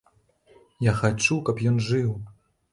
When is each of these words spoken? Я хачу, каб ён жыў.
Я 0.89 0.95
хачу, 1.03 1.39
каб 1.51 1.63
ён 1.73 1.77
жыў. 1.91 2.11